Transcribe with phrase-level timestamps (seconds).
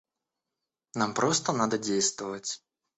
[0.95, 2.59] Нам просто надо действовать.